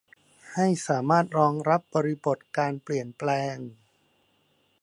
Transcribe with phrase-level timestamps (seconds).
[0.53, 3.57] ให้สามารถรองรับบริบทการเปลี่ยนแปลง